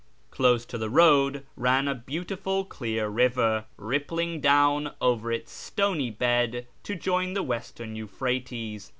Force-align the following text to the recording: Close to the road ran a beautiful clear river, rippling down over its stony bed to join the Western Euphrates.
Close 0.31 0.65
to 0.65 0.79
the 0.79 0.89
road 0.89 1.45
ran 1.55 1.87
a 1.87 1.93
beautiful 1.93 2.65
clear 2.65 3.07
river, 3.07 3.65
rippling 3.77 4.39
down 4.41 4.93
over 4.99 5.31
its 5.31 5.51
stony 5.51 6.09
bed 6.09 6.65
to 6.81 6.95
join 6.95 7.33
the 7.33 7.43
Western 7.43 7.95
Euphrates. 7.95 8.89